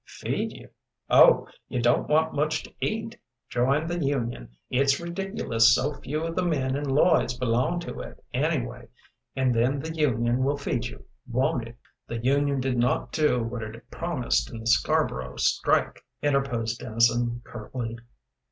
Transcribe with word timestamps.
"Feed 0.07 0.53
you? 0.53 0.69
Oh, 1.11 1.47
you 1.67 1.79
don't 1.79 2.09
want 2.09 2.33
much 2.33 2.63
to 2.63 2.73
eat. 2.81 3.19
Join 3.49 3.85
the 3.85 4.03
union. 4.03 4.57
It's 4.67 4.99
ridiculous 4.99 5.75
so 5.75 5.93
few 5.93 6.23
of 6.23 6.35
the 6.35 6.41
men 6.41 6.75
in 6.75 6.89
Lloyd's 6.89 7.37
belong 7.37 7.79
to 7.81 7.99
it, 7.99 8.25
anyway; 8.33 8.87
and 9.35 9.53
then 9.53 9.77
the 9.77 9.93
union 9.93 10.43
will 10.43 10.57
feed 10.57 10.87
you, 10.87 11.05
won't 11.29 11.67
it?" 11.67 11.77
"The 12.07 12.17
union 12.17 12.59
did 12.61 12.79
not 12.79 13.11
do 13.11 13.43
what 13.43 13.61
it 13.61 13.91
promised 13.91 14.49
in 14.49 14.57
the 14.61 14.65
Scarboro 14.65 15.39
strike," 15.39 16.03
interposed 16.23 16.79
Dennison, 16.79 17.43
curtly. 17.45 17.95